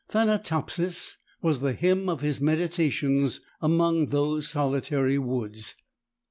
[0.09, 5.75] "Thanatopsis" was the hymn of his meditations among those solitary woods.